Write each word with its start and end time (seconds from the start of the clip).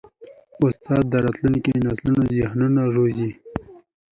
استاد 0.63 1.03
د 1.11 1.15
راتلونکي 1.25 1.71
نسلونو 1.85 2.23
ذهنونه 2.37 2.81
روزي. 2.95 3.31